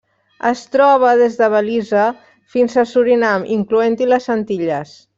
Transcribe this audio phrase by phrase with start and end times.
[0.51, 2.07] Es troba des de Belize
[2.57, 5.01] fins a Surinam, incloent-hi les Antilles.